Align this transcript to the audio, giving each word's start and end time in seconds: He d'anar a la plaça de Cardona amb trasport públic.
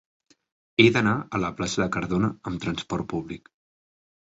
He 0.83 0.85
d'anar 0.95 1.13
a 1.19 1.41
la 1.43 1.51
plaça 1.61 1.83
de 1.83 1.87
Cardona 1.97 2.33
amb 2.51 2.65
trasport 2.65 3.09
públic. 3.15 3.55